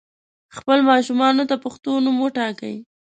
خپل 0.57 0.77
ماشومانو 0.89 1.43
ته 1.49 1.55
پښتو 1.63 1.91
نوم 2.05 2.15
وټاکئ 2.21 2.75